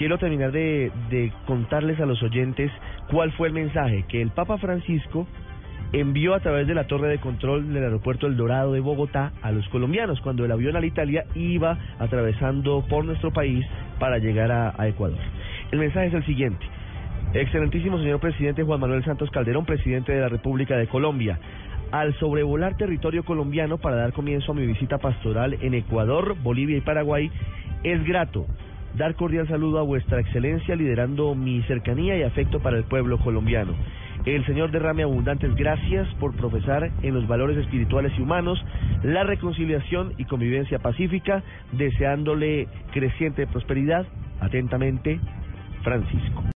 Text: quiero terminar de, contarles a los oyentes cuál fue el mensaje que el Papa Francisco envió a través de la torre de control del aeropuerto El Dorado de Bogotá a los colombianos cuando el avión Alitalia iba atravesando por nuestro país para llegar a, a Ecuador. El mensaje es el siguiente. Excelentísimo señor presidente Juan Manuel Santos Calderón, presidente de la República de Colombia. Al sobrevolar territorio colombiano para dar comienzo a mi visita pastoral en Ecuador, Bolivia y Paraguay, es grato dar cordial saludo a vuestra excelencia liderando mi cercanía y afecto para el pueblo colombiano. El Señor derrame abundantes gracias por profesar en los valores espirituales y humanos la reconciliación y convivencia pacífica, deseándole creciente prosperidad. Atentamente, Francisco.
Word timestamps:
quiero 0.00 0.16
terminar 0.16 0.50
de, 0.50 1.30
contarles 1.46 2.00
a 2.00 2.06
los 2.06 2.22
oyentes 2.22 2.72
cuál 3.10 3.32
fue 3.32 3.48
el 3.48 3.52
mensaje 3.52 4.06
que 4.08 4.22
el 4.22 4.30
Papa 4.30 4.56
Francisco 4.56 5.26
envió 5.92 6.34
a 6.34 6.40
través 6.40 6.66
de 6.66 6.72
la 6.72 6.86
torre 6.86 7.08
de 7.08 7.18
control 7.18 7.70
del 7.70 7.84
aeropuerto 7.84 8.26
El 8.26 8.38
Dorado 8.38 8.72
de 8.72 8.80
Bogotá 8.80 9.32
a 9.42 9.52
los 9.52 9.68
colombianos 9.68 10.18
cuando 10.22 10.46
el 10.46 10.52
avión 10.52 10.74
Alitalia 10.74 11.26
iba 11.34 11.76
atravesando 11.98 12.82
por 12.88 13.04
nuestro 13.04 13.30
país 13.30 13.62
para 13.98 14.16
llegar 14.16 14.50
a, 14.50 14.72
a 14.78 14.88
Ecuador. 14.88 15.18
El 15.70 15.80
mensaje 15.80 16.06
es 16.06 16.14
el 16.14 16.24
siguiente. 16.24 16.64
Excelentísimo 17.34 17.98
señor 17.98 18.20
presidente 18.20 18.62
Juan 18.62 18.80
Manuel 18.80 19.04
Santos 19.04 19.30
Calderón, 19.30 19.66
presidente 19.66 20.12
de 20.12 20.22
la 20.22 20.30
República 20.30 20.78
de 20.78 20.86
Colombia. 20.86 21.38
Al 21.92 22.18
sobrevolar 22.18 22.74
territorio 22.78 23.22
colombiano 23.22 23.76
para 23.76 23.96
dar 23.96 24.14
comienzo 24.14 24.52
a 24.52 24.54
mi 24.54 24.64
visita 24.64 24.96
pastoral 24.96 25.58
en 25.60 25.74
Ecuador, 25.74 26.36
Bolivia 26.42 26.78
y 26.78 26.80
Paraguay, 26.80 27.30
es 27.84 28.02
grato 28.04 28.46
dar 28.94 29.14
cordial 29.14 29.48
saludo 29.48 29.78
a 29.78 29.82
vuestra 29.82 30.20
excelencia 30.20 30.76
liderando 30.76 31.34
mi 31.34 31.62
cercanía 31.62 32.16
y 32.16 32.22
afecto 32.22 32.60
para 32.60 32.76
el 32.76 32.84
pueblo 32.84 33.18
colombiano. 33.18 33.74
El 34.26 34.44
Señor 34.44 34.70
derrame 34.70 35.02
abundantes 35.02 35.54
gracias 35.54 36.06
por 36.16 36.36
profesar 36.36 36.90
en 37.02 37.14
los 37.14 37.26
valores 37.26 37.56
espirituales 37.56 38.12
y 38.18 38.22
humanos 38.22 38.62
la 39.02 39.24
reconciliación 39.24 40.12
y 40.18 40.26
convivencia 40.26 40.78
pacífica, 40.78 41.42
deseándole 41.72 42.68
creciente 42.92 43.46
prosperidad. 43.46 44.06
Atentamente, 44.40 45.20
Francisco. 45.82 46.42